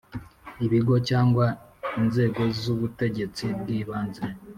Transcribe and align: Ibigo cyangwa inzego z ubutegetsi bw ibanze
Ibigo 0.65 0.95
cyangwa 1.09 1.45
inzego 2.01 2.41
z 2.59 2.61
ubutegetsi 2.73 3.45
bw 3.59 3.67
ibanze 3.79 4.23